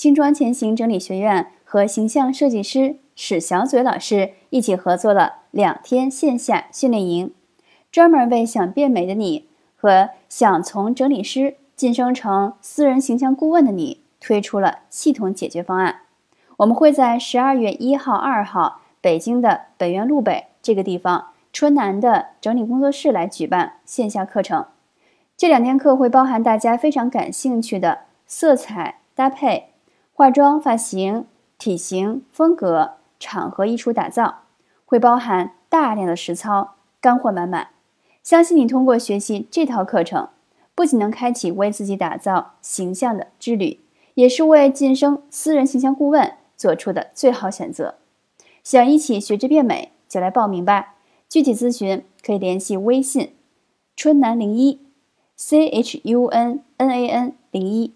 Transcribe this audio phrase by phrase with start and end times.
[0.00, 7.34] 轻装前行整理学院和形象设计师史小嘴老师一起合作了两天线下训练营，
[7.92, 15.96] 专门为想变美的你和想从整理师晋升成私人形象顾问的你推出了系统解决方案。
[16.56, 24.64] 我们会在十二月一号、二号，北京的北苑路北这个地方，春南的整理工作室来举办线下课程。
[25.36, 29.66] 这两天课会包含大家非常感兴趣的色彩搭配。
[30.20, 31.24] 化妆、发型、
[31.56, 34.40] 体型、风格、场合衣橱打造，
[34.84, 37.68] 会包含大量的实操，干货满满。
[38.22, 40.28] 相信你通过学习这套课程，
[40.74, 43.80] 不仅能开启为自己打造形象的之旅，
[44.12, 47.94] 也是为晋升私人形象顾问做出的最好选择。
[48.62, 50.96] 想一起学着变美，就来报名吧。
[51.30, 53.32] 具体咨询可以联系微信
[53.96, 54.82] “春楠零一
[55.38, 57.94] ”，C H U N N A N 零一。